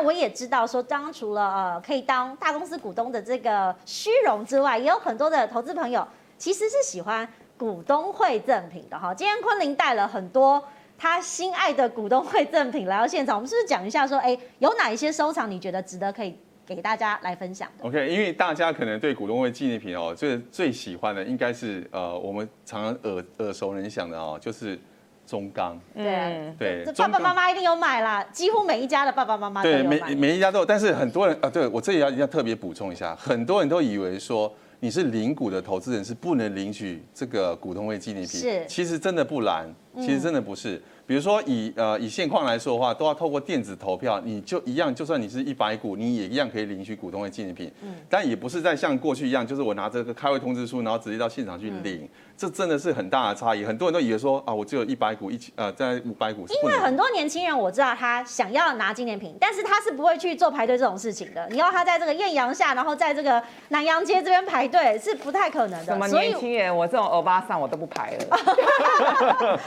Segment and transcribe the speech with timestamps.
[0.00, 6.06] 我也知道说，当除了呃可以当大公司股东的这个虚荣之外，也有很多的投资朋友
[6.38, 7.28] 其实是喜欢
[7.58, 9.14] 股东会赠品的哈。
[9.14, 10.62] 今天昆凌带了很多
[10.98, 16.36] 他心爱的股东会赠品来到现场，我们是不是讲一下说，哎，有哪一些收藏你觉得值得可以
[16.66, 24.78] 给大家来分享的？OK，因为大家可能对股东会纪念品哦，最最喜欢的应该是呃我们常常耳耳熟能详的哦，就是。
[25.30, 29.98] 中钢，对对，这爸爸妈妈一定有买啦，几乎每一家的爸爸妈妈都有买。
[29.98, 40.80] 对，每每一家都有，但是很多人啊，对我这里要要特别补充一下，很多人都以为说你是零股的投资人是不能领取这个股东会纪念品，是，其实真的不然，其实真的不是。
[41.06, 47.72] 比如说以呃以现况来说的话，都要透过电子投票，你就一样，就算你是一百股，你也一样可以领取股东的纪念品。
[47.82, 53.64] 嗯，但也不是在像过去一样，就是我拿这个开会通知书，然后直接到现场去领，嗯、这真的是很大的差异。
[53.64, 56.46] 很多人都以为说啊，我只有一百股，一千呃在五百股。
[56.62, 61.48] 因为很多年轻人我知道他想要拿纪念品，但是他是不会去做排队这种事情的。
[61.50, 65.86] 你要他在这个艳阳下，然后在这个南洋街这边排队是不太可能的。
[65.86, 66.76] 什么年轻人？
[66.76, 69.60] 我这种欧巴桑我都不排了。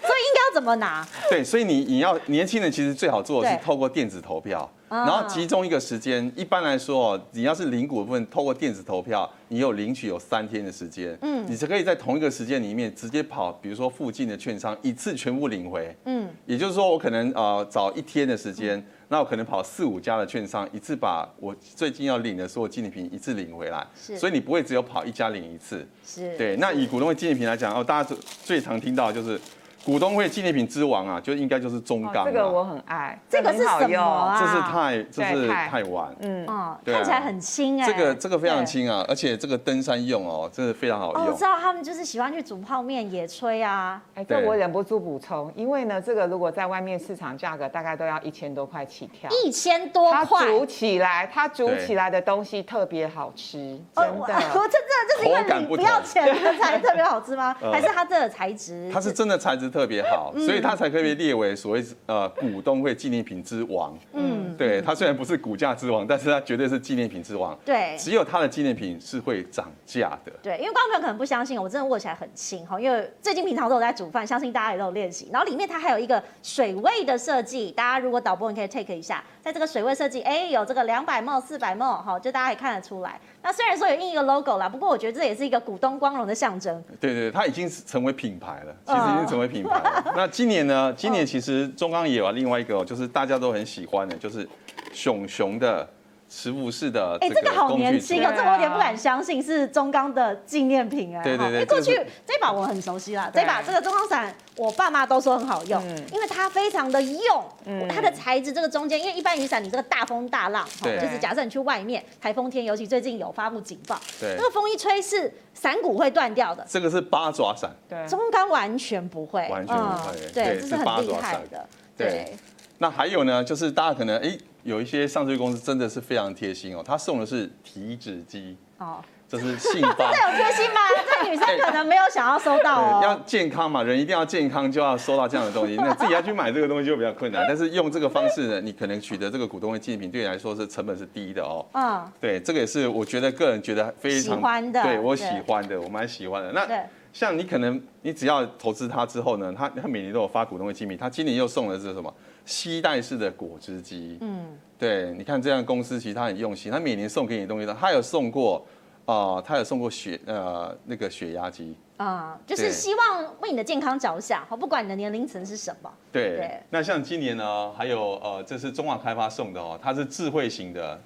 [0.00, 1.06] 所以应该要怎么拿？
[1.30, 6.30] 对，所以你你要年轻人其实最好做的是透过电子投票，然后集中一个时间。
[6.36, 26.56] 一般来说哦，你要是领股的部分，透过电子投票，你有领取有三天的时间，嗯，你是可以在同一个时间里面直接跑，比如说附近的券商一次全部领回，嗯，也就是说我可能呃找一天的时间，那我可能跑四五家的券商，一次把我最近要领的所有纪念品一次领回来，是，所以你不会只有跑一家领一次，是，对。
[26.56, 29.40] 那以股东会纪念品来讲，哦，大家最最常听到的就是。
[29.86, 32.24] 股东会纪念品之王啊，就应该就是中钢。
[32.24, 34.40] 这个我很爱，这个是什么啊？
[34.40, 36.08] 这是泰，这是钛烷。
[36.18, 37.86] 嗯，哦，看起来很轻哎。
[37.86, 41.26] 这个这个非常轻啊，而且这个登山用哦，真的非常好用。
[41.26, 44.02] 我知道他们就是喜欢去煮泡面、野炊啊。
[44.14, 49.30] 哎，这我忍不住补充，因为呢，这个如果在外面市场价格大概都要一千多块起跳。
[49.44, 50.24] 一千多块。
[50.24, 54.34] 它煮起来，它煮起来的东西特别好吃，真的。
[54.52, 56.26] 我真的就是因为你不要钱
[56.58, 57.54] 才特别好吃吗？
[57.70, 58.90] 还是它这个材质？
[58.92, 59.70] 它是真的材质。
[59.76, 63.94] 特别好，所以它才可以被列为所谓呃股东会纪念品之王。
[64.14, 67.54] 嗯，对，它虽然不是股价之王，但是它绝对是纪念品之王。
[67.62, 70.32] 对，只有它的纪念品是会涨价的。
[70.42, 75.28] 对，因为观众朋友可能不相信，我真的握起来很轻哈，因为最近平常都有在煮饭，相信大家也都有练习。
[75.30, 83.20] 然后里面它还有一个水位的设计，大家如果导播你可以 take 一下，在这个水位设计，哎，有这个两百 ml、四百 ml 哈，就大家也看得出来。
[83.42, 86.82] 那虽然说有印一个 logo 啦，不过我觉得这也是一个股东光荣的象征。
[86.98, 89.65] 对对，它已经成为品牌了，其实已经成为品牌
[90.14, 90.92] 那今年呢？
[90.96, 94.48] 今年其实中钢也有另外一个，就是大家都很喜欢的，就是
[94.92, 95.88] 熊熊的。
[96.28, 101.22] 磁浮式的，哎，这个好年轻哦，这我有点不敢相信是中钢的纪念品哎。
[101.22, 101.94] 对对对，因为过去
[102.26, 105.80] 这把我很熟悉啦，这把这个中钢伞，我爸妈都说很好用，
[106.12, 107.44] 因为它非常的用，
[107.88, 116.66] 它的材质这个中间，因为一般雨伞你这个大风大浪，就是假设你去外面台风天，尤其最近有发布警报，对，那个风一吹是伞骨会断掉的。
[116.68, 122.36] 这个是八爪伞，对，中钢完全不会，完全不会，对，这是很厉害的，对。
[122.78, 124.36] 那还有呢，就是大家可能哎。
[124.66, 130.80] 有一些上市公司真的是非常贴心哦，他送的是体脂机哦，这是信发， 这有贴心吗？
[131.08, 133.00] 这女生可能没有想要收到哦。
[133.04, 135.76] 要健康嘛，人一定要健康，就要收到这样的东西。
[135.78, 141.64] 那自己要去买这个东西就比较困难，但是用这个方式呢，你可能取得这个股东的纪念品，对你来说是成本是低的哦。
[141.72, 146.52] 嗯，对，这个也是我觉得个人觉得非常喜欢的，对我喜欢的，我蛮喜欢的。
[146.52, 146.68] 那
[147.12, 152.12] 像你可能你只要投资它之后呢，他他每年都有发股东的纪念品，他今年又送的是什么？
[152.46, 158.64] 携带式的果汁机，嗯，对，你看这样公司其实他很用心，他每年送给你的东西，他有送过，
[159.04, 166.62] 啊、呃，他有送过血呃那个血压机，啊，就是希望为你的健康着想，好，不管你的年龄层是什么，对，对。
[166.70, 170.98] 那像今年呢，还有呃，这是中华开发送的哦，它是智慧型的。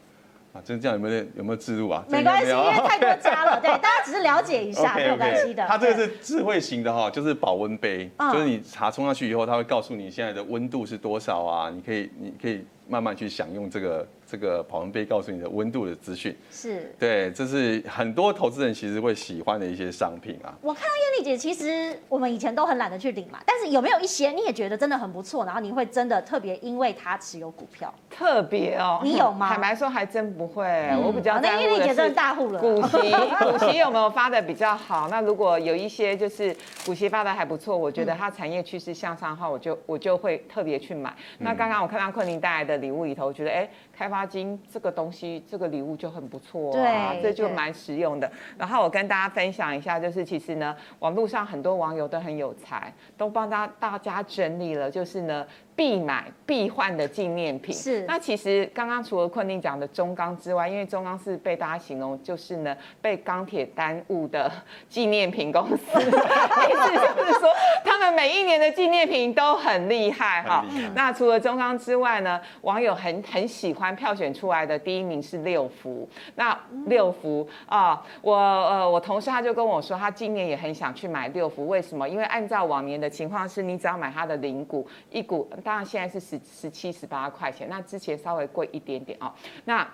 [0.52, 2.04] 啊，真这样有没有有没有自入啊？
[2.08, 5.64] 没关系，因为太多家了，对， 大家只是了解一下没有关系的。
[5.66, 14.06] 它这个是智慧型的哈，就是保温杯，嗯、就是你茶冲下去以后，它会告诉你现在的温度是多少啊，你可以你可以慢慢去享用这个。
[14.30, 20.54] 这个保温杯告诉你的温度的资讯是对，这是很多投资人其实会喜欢的一些商品啊。
[20.62, 27.92] 我看到艳丽姐，其实我们以前都很懒得去领嘛，但是有没有一些你也觉得真的很不错，然后你会真的特别因为它持有股票？
[28.08, 29.48] 特别哦，你有吗？
[29.48, 32.98] 坦白说还真不会，嗯、我比较在乎的是那艳丽姐真的大户了，股息
[33.50, 35.08] 股息有没有发的比较好？
[35.10, 36.56] 那如果有一些就是
[36.86, 41.10] 股息发的还不错，我觉得它产业趋势向上的话，我就我就会特别去买。
[41.38, 43.68] 嗯、那刚刚我看到昆凌带来的礼物里头，我觉得哎。
[44.00, 48.32] 开发金这个东西，这个礼物就很不错啊，对，这就蛮实用的。
[48.56, 55.46] 然后我跟大家分享一下，就是其实呢，网络上很多网友都很有才，都帮大大家整理了，就是呢。
[55.80, 57.74] 必买必换的纪念品。
[57.74, 58.02] 是。
[58.02, 64.52] 那其实刚刚除了昆凌讲的中钢之外，因为中钢是被大家形容就是呢被钢铁耽误的
[64.90, 67.48] 纪念品公司， 意思就是说
[67.82, 70.62] 他们每一年的纪念品都很厉害哈。
[70.94, 76.06] 那除了中钢之外呢，网友很很喜欢票选出来的第一名是六福。
[76.34, 76.54] 那
[76.88, 82.06] 六福啊，我呃我同事他就跟我说，他今年也很想去买六福，为什么？
[82.06, 85.48] 因为按照往年的情况是，你只要买他的零股一股。
[85.70, 89.32] 当然，现在是十十七十八块钱，那之前稍微贵一点点哦。
[89.66, 89.88] 那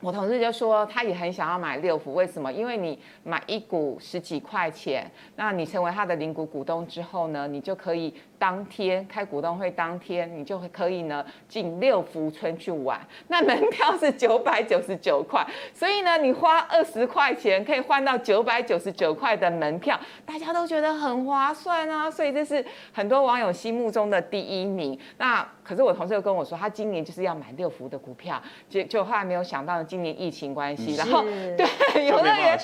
[0.00, 2.52] 我同事就说，他也很想要买六福，为什么？
[2.52, 8.12] 因为你买一股十几块钱，那你成为他的零股股东之后呢，你就可以。
[8.42, 13.00] 当天开股东会当天，你就可以呢进六福村去玩。
[13.28, 19.96] 那门票是九百九十九块，所以呢，你花二十块钱可以换到九百九十九块的门票，
[20.26, 22.10] 大家都觉得很划算啊。
[22.10, 24.98] 所以这是很多网友心目中的第一名。
[25.18, 32.58] 那可是我同事又跟我说，他今年就是要买六福的股票，就就后来没有想到今年疫情关系，然后对游乐园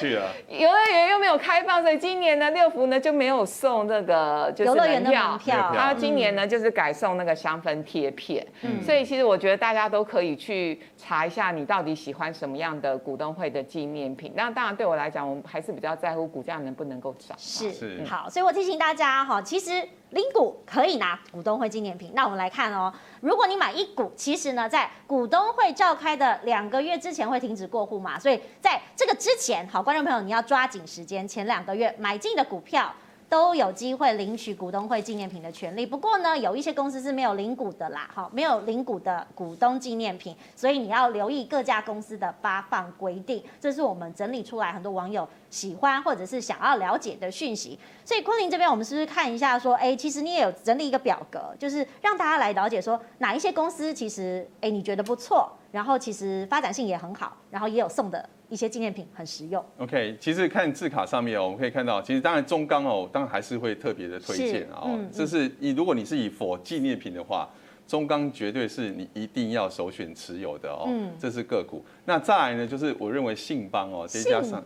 [0.48, 5.04] 游乐园又没有开放，所以今年呢六福呢就没有送这个就是门
[5.38, 5.68] 票。
[5.75, 14.32] 他今年呢，就是改送那个香氛贴片，嗯，所以其实我觉得大家都可以去查一下，你到底喜欢什么样的股东会的纪念品。
[14.35, 17.37] 那当然对我来讲，我们还是比较在乎股价能不能够涨。
[17.38, 19.70] 是，是好，所以我提醒大家哈，其实
[20.11, 22.12] 零股可以拿股东会纪念品。
[22.14, 32.94] 那我们来看哦，如果你买一股，其实呢，在股东会召开的两个月之前会停止过户嘛，所以在这个之前，好，观众朋友你要抓紧时间，前两个月买进的股票。
[33.28, 35.84] 都有机会领取股东会纪念品的权利。
[35.84, 43.42] 不过呢，有一些公司是没有领股的啦，哈，没有领股的股东纪念品，所以你要留意各家公司的发放规定。
[43.60, 47.78] 这是我们整理出来很多网友喜欢或者是想要了解的讯息。
[48.04, 58.26] 所以昆凌这边，我们是不是看一下说，哎，其实你也有整理一个表格，就是让大家来了解说哪一些公司其实，哎，你觉得不错，然后其实发展性也很好，然后也有送的。
[58.49, 59.65] 一些纪念品很实用。
[59.79, 64.85] OK，其实看字卡上面哦，我们可以看到，其实当然中钢哦，当然还是会特别的推荐啊。
[64.87, 67.49] 嗯，这是你如果你是以 for 纪念品的话，
[67.87, 70.85] 中钢绝对是你一定要首选持有的哦。
[70.87, 71.85] 嗯，这是个股。
[72.05, 74.62] 那再来呢，就是我认为信邦哦，再加上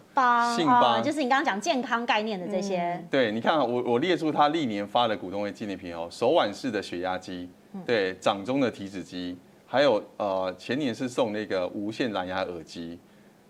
[0.57, 3.05] 信邦，就是你刚刚讲健康概念的这些。
[3.11, 7.49] 对，你看我我列出它历年发的股东会纪念品哦，手腕式的血压机，
[7.85, 9.37] 对，掌中的体脂机，
[9.67, 12.99] 还有呃前年是送那个无线蓝牙耳机。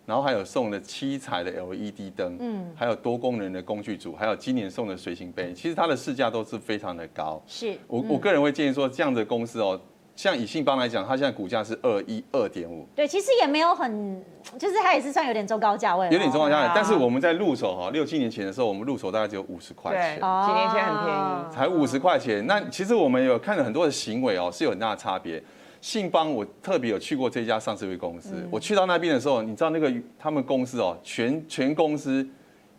[0.05, 7.41] 然后还有送的七彩的 LED 灯，嗯，还有多功能的工具组，还有今年送的随行杯，其实它的市价都是非常的高。
[7.47, 9.81] 是，我我个人会建议说，这样的公司哦，
[10.17, 12.85] 像以信邦来讲，它现在股价是二一二点五。
[12.97, 14.23] 对，其实也没有很，
[14.59, 16.07] 就是它也是算有点中高价位。
[16.11, 20.19] 有点中高价位，但是我们在入手哈，六七年前的时候，我们入手大概只有五十块钱。
[20.19, 22.45] 对，几年前很便宜，才五十块钱。
[22.49, 25.43] 那其实我们有看了很多的行为哦，是有很大的差别。
[25.83, 28.37] 信邦，我特别有去过这家上市柜公司。
[28.53, 32.25] 我去到那边的时候，你知道那个他们公司哦，全全公司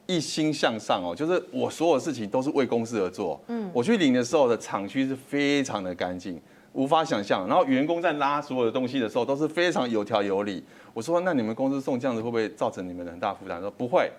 [0.07, 3.37] 一心向上哦，就是我所有事情都是为公司而做。
[3.47, 6.41] 嗯，我去领的时候的厂区是非常的干净，
[6.71, 7.45] 无法想象。
[7.45, 10.63] 然后员工在拉所有的东西的时候都是非常有条有理。
[10.93, 13.59] 我说，那你们公司送这样子会不会造成你们的很大负担？
[13.59, 14.09] 说不会，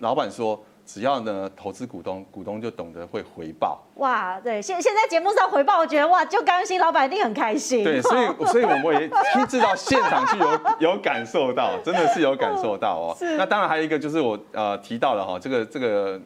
[0.00, 0.62] 老板说。
[0.86, 3.82] 只要呢，投资股东，股东就懂得会回报。
[3.96, 7.82] 哇，对，现现在节目上回报，我觉得哇，就刚心，老板一定很开心。
[7.82, 10.60] 对，所以所以我们也亲自到现场去有
[10.92, 13.16] 有感受到，真的是有感受到哦。
[13.18, 13.36] 是。
[13.36, 16.18] 那当然还有一个就是我呃提到了哈，这个这个。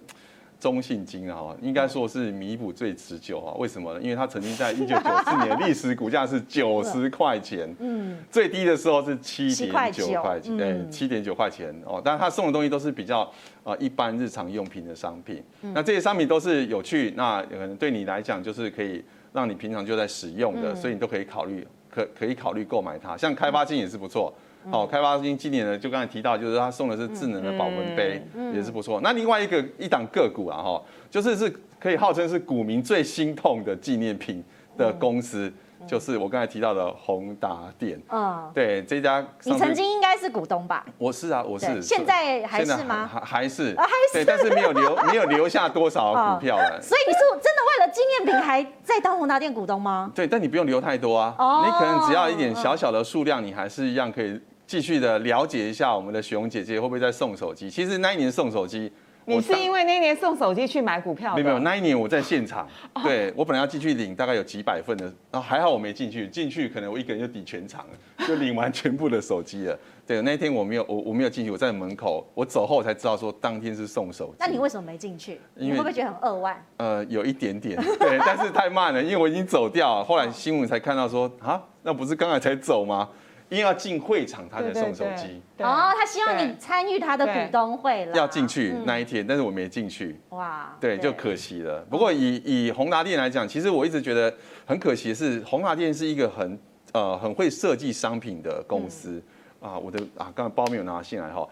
[0.61, 3.55] 中信金啊，应该说是弥补最持久啊。
[3.59, 4.01] 为什么呢？
[4.01, 12.01] 因为它曾经在 一九九四年历史股价是九十块钱，嗯，最低的时候是七点九块钱，对，七点九块钱哦。
[12.05, 13.29] 但是它送的东西都是比较
[13.65, 15.43] 呃一般日常用品的商品，
[15.75, 19.03] 那这些商品都是有趣，那可能对你来讲就是可以
[19.33, 23.17] 让你平常就在使用的，所以你都可以考虑，可可以考虑购买它。
[23.17, 24.31] 像开发金也是不错。
[24.71, 28.23] 好，开发金今年呢，就刚才提到，就是他送的是智能的保温杯，
[28.55, 29.01] 也是不错。
[29.03, 34.45] 那另外一个一档个股啊，哈，就是是可以号称是股民最心痛的纪念品
[34.77, 35.53] 的公司。
[35.87, 40.85] 就是我刚才提到的宏达电，嗯，对，这家你曾经应该是股东吧？
[40.99, 41.81] 我是啊，我是。
[41.81, 43.09] 现在还是吗？
[43.11, 46.79] 还还是还是，但是没有留没有留下多少股票了。
[46.85, 50.13] 所以你是真的为了纪念品还在当宏达电股东吗？
[50.15, 54.39] 对，但你不用留太多啊，你可能只要一点小小的数量，你还是一样可以
[54.71, 57.69] 继续的了解一下我们的雪蓉姐姐会不会再送手机。
[57.69, 58.89] 其实那一年送手机。
[59.27, 61.35] 你是因为那年送手机去买股票？
[61.35, 62.69] 没有没有，那一年我在现场，
[63.03, 69.77] 对，我本来要进去领，大概有几百份的，然后还好我没进去，进去可能我一个人就抵全场了，就领完全部的手机了。
[70.07, 74.35] 对，那天我没有我我没有进去，我在门口，我走后才知道说当天是送手机。
[74.39, 75.41] 那你为什么没进去？
[75.55, 76.65] 你会不会觉得很扼腕？
[76.77, 80.05] 呃，有一点点， 对，但是太慢了，因为我已经走掉了。
[80.05, 83.09] 后来新闻才看到说啊，那不是刚才才走吗？
[83.51, 85.43] 因为要进会场，他才送手机。
[85.59, 88.17] 哦，他希望你参与他的股东会了。
[88.17, 90.19] 要进去那一天，但是我没进去。
[90.31, 91.81] 哇，对，就可惜了。
[91.91, 94.33] 不过以以宏达店来讲，其实我一直觉得
[94.65, 96.59] 很可惜的是，宏达店是一个很
[96.93, 99.21] 呃很会设计商品的公司
[99.61, 99.77] 啊。
[99.77, 101.45] 我的啊，刚才包没有拿进来哈。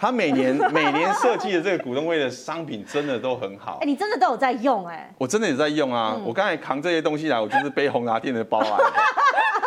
[0.00, 3.76] 他每年 每年设计的这个股东会的商品真的都很好。
[3.82, 5.14] 哎，你真的都有在用哎？
[5.18, 6.18] 我真的有在用啊。
[6.24, 8.78] 我刚才扛这些东西来，我就是背宏达店的包啊。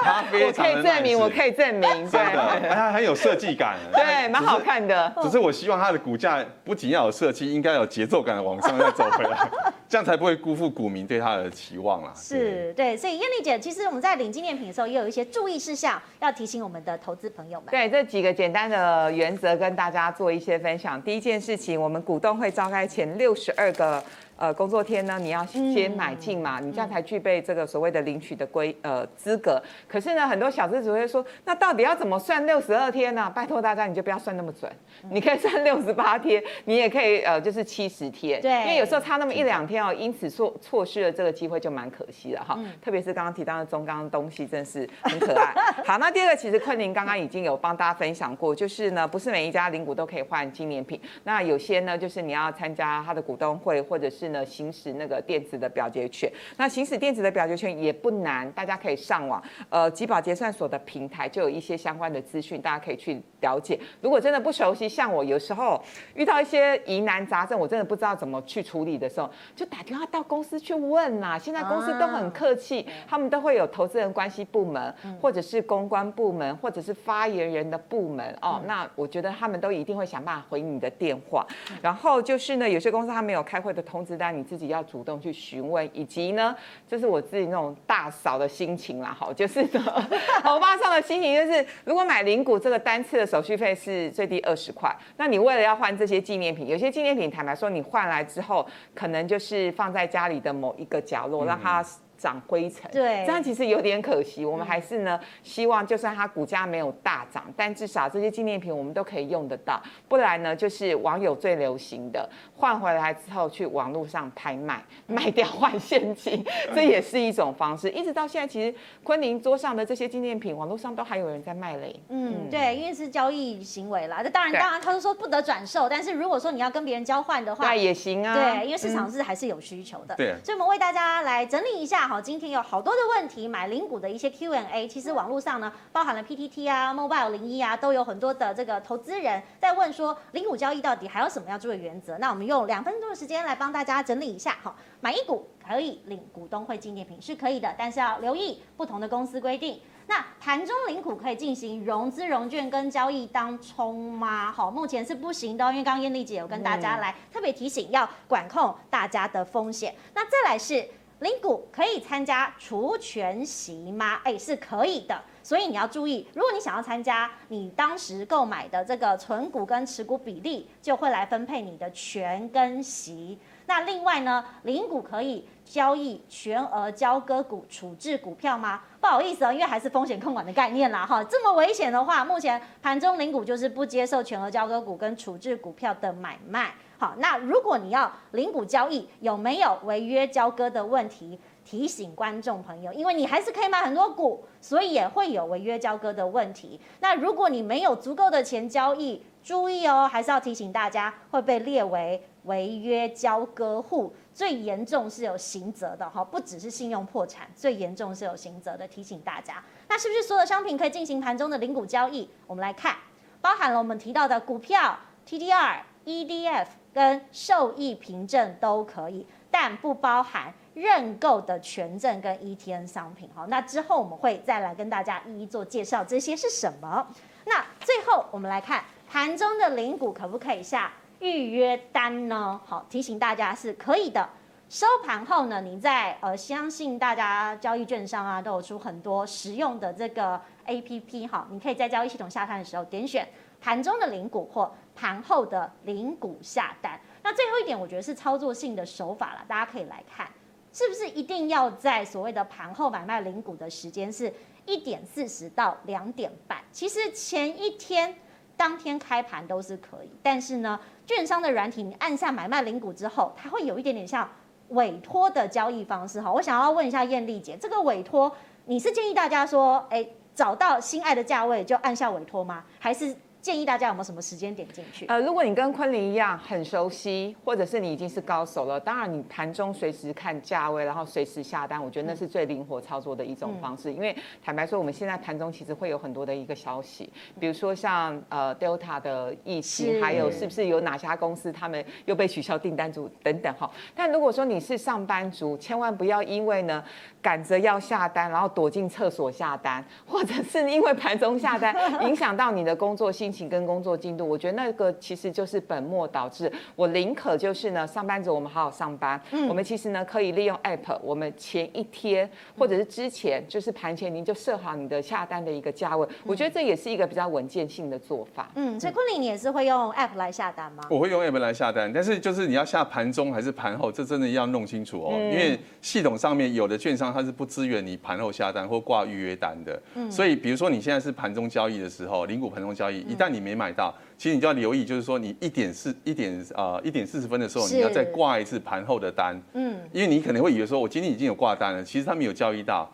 [0.05, 5.11] 他非常我可以证明，我可以证明， 真的，他很有设计感，对，蛮好看的。
[5.23, 9.49] 只是我希望它的股价不仅要有设计，应该有节奏感的往上再走回来，
[9.89, 12.11] 这样才不会辜负股民对它的期望啦。
[12.15, 17.69] 是对，所以艳丽姐，其实我们在领纪念品的时候，也有一些注意事项要提醒我们的投资朋友们。
[17.71, 21.01] 对，这几个简单的原则跟大家做一些分享。
[21.01, 24.03] 第一件事情，我们股东会召开前六十二个。
[24.37, 29.61] 呃，工作天呢，你要先买进嘛，嗯、你这样才具备这个所谓的领取的规呃资格。
[29.87, 33.29] 可是呢，很多小资主会说，那到底要怎么算六十二天呢、啊？
[33.29, 34.69] 拜托大家，你就不要算那么准，
[35.03, 38.41] 嗯、你可以算六十八天，你也可以呃，就是七十天。
[38.41, 42.55] 对，因为有时候差那么一两天哦，因此错错失了这个机会就蛮可惜了哈。
[42.57, 45.53] 嗯、特别是刚刚提到的中钢东西，真是很可爱。
[45.85, 54.24] 好，那第二个其实昆凌刚刚已经有帮大家分享过，就是呢，不是每一家领股都可以换纪念品，那有些呢，就是你要参加他的股东会或者是。
[54.29, 63.79] 呢，行使那个电子的表决权，那行使电子的表决权也不难，大家可以上网，呃，集保结算所的平台就有一些相关的资讯，大家可以去了解。
[64.01, 65.79] 如果真的不熟悉，像我有时候
[66.15, 71.37] 遇到一些疑难杂症，我真的不知道怎么去处理的时候，就打电话到公司去问呐。
[71.37, 78.61] 现在公司都很客气，他们都会有投资人关系部门，或者是公关部门，或者是发言人的部门哦。
[78.65, 81.45] 那我觉得他们都一定会想办法回你的电话。
[81.81, 84.14] 然后就是呢，有些公司他没有开会的通知。
[84.17, 86.55] 但你自己要主动去询问，以及呢，
[86.87, 90.09] 这是我自己那种大嫂的心情啦，好， 就是呢，
[90.43, 101.85] 欧巴桑的心情就是，如果买零股这个单次的手续费是最低二十块，那你为了要换这些纪念品，有些纪念品坦白说，你换来之后，可能就是放在家里的某一个角落，让它。
[102.17, 104.45] 长灰尘，对，这样其实有点可惜。
[104.45, 109.81] 我们还是呢，希望就算它股价没有大涨，但至少这些纪念品我们都可以用得到。
[110.07, 116.43] 不然呢，就是网友最流行的，换回来之后去网络上拍卖，卖掉换现金，
[116.73, 117.89] 这也是一种方式。
[117.89, 121.99] 一直到现在，其实昆凌桌上的这些纪念品，网络上都还有人在卖嘞。
[122.09, 124.23] 嗯，对，因为是交易行为啦。
[124.23, 128.35] 这当然，当然，他都说不得转售，但是如果说你要跟别人交换的话，那也行啊。
[128.35, 130.15] 对，因为市场是还是有需求的。
[130.15, 132.04] 对，所以我们为大家来整理一下。
[132.07, 142.17] 好，今天有好多的问题，买零股的一些 Q&A，其实网络上呢，包含了 PTT 啊、Mobile 零一啊，都有很多的这个投资人在问说，零股交易到底还有什么要注意原则？
[142.19, 144.55] 那我们用两分钟的时间来帮大家整理一下。
[144.61, 149.81] 好，买一股可以领股东会纪念品是可以的，但是要留意不同的公司规定。
[150.07, 154.51] 那盘中领股可以进行融资融券跟交易当冲吗？
[154.51, 159.95] 好，目前是不行的，因为刚刚燕丽姐有跟大家来特别提醒，要管控大家的风险。
[160.13, 160.87] 那再来是。
[161.25, 164.19] 领股可以参加除权息吗？
[164.23, 165.19] 哎，是可以的。
[165.41, 173.39] 所以你要注意，如果你想要参加，你当时购买的这个存股跟持股比例就会来分配你的权跟息。
[173.65, 178.83] 那另外呢，领股可以交易全额交割股处置股票吗？
[179.01, 181.23] 不好意思啊，因为还是风险控管的概念啦哈。
[181.23, 186.75] 这么危险的话，目前盘中领股就是不接受全额交割股跟处置股票的买卖。
[186.97, 191.39] 好，那如果你要零股交易，有没有违约交割的问题？
[191.65, 196.79] 提醒观众朋友，因为你还是可以买很多股，所以也会有违约交割的问题。
[196.99, 208.87] 那如果你没有足够的钱交易，注意哦，还是要提醒大家会被列为违约交割户，最严重是有刑责的哈，不只是信用破产，最严重是有刑责的。
[208.87, 212.29] 提醒大家，那是不是所有商品可以进行盘中的零股交易？
[212.45, 212.95] 我们来看，
[213.41, 220.53] 包含了我们提到的股票、TDR、EDF 跟受益凭证都可以，但不包含。
[220.75, 227.07] 认购的权证跟 ETN 商品，好，那之后我们会再来跟大家一一做介绍，这些是什么？
[227.45, 232.59] 那最后我们来看盘中的领股可不可以下预约单呢？
[232.65, 234.27] 好，提醒大家是可以的。
[234.67, 243.25] 收盘后呢，你在呃，相信大家交易券商啊都有出很多实用的这个 APP，好，你可以在交易系统下单的时候点选
[243.65, 247.01] 盘中的领股或盘后的领股下单。
[247.23, 250.27] 那最后一点，我觉得是操作性的手法了，大家可以来看。
[250.71, 254.31] 是不是一定要在所谓的盘后买卖领股的时间是
[254.67, 256.59] 一点四十到两点半？
[256.71, 258.15] 其实前一天
[258.55, 264.29] 当天开盘都是可以，但是呢，券商的软体你按下买卖零股之后，它会有一点点像
[264.69, 266.31] 委托的交易方式哈。
[266.31, 268.31] 我想要问一下艳丽姐，这个委托
[268.65, 272.63] 你是建议大家说，哎，找到心爱的价位就按下委托吗？
[272.77, 273.15] 还是？
[273.45, 275.05] 建议大家有没有什么时间点进去？
[275.05, 283.91] 呃，如果你跟昆凌一样很熟悉，或者是你已经是高手了，当然你盘中随时看价位，然后随时下单，我觉得那是最灵活操作的一种方式。
[283.91, 287.07] 嗯、因为坦白说，我们现在盘中其实会有很多的一个消息，
[287.39, 293.69] 比如说像呃 Delta 的疫情，还有是不是有哪家公司他们又被取消订单组等等哈。
[293.93, 296.83] 但如果说你是上班族，千万不要因为呢
[297.21, 301.75] 赶着要下单，然后躲进厕所下单，或者是因为盘中下单
[302.09, 303.45] 影响到你的工作心情。
[303.45, 306.51] 跟工作进度，我觉得那个其实就是本末倒置。
[306.75, 309.21] 我宁可就是呢，上班族我们好好上班。
[309.31, 312.27] 嗯，我们其实呢可以利用 App，我们前一天
[312.57, 316.07] 或者是之前，就是盘前您就设好你的下单的一个价位。
[316.25, 318.49] 我觉得这也是一个比较稳健性的做法。
[318.55, 320.83] 嗯，所以昆凌你也是会用 App 来下单吗？
[320.89, 325.11] 我会用 App 来下单，但是就是你要下盘中还是盘后，这真的要弄清楚哦。
[325.11, 329.79] 因为系统上面有的券商它是不支援你盘后下单或挂预约单的。
[329.93, 342.89] 嗯，所以比如说你现在是盘中交易的时候，零股盘中交易，一旦你没买到，其实你就要留意，就是说你一点四一点啊一点四十分的时候，你要再挂一次盘后的单，嗯，因为你可能会以为说我今天已经有挂单了，其实他没有交易到。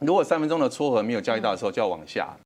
[0.00, 2.36] 如果三分钟的撮合没有交易到的时候，就要往下。